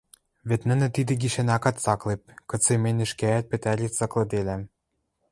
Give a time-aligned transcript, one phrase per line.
[0.49, 4.61] вет нӹнӹ тидӹ гишӓн акат цаклеп, кыце мӹнь ӹшкеӓт пӹтӓри цаклыделам.